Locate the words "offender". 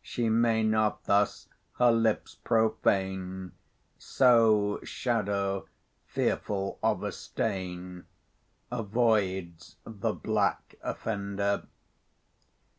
10.82-11.66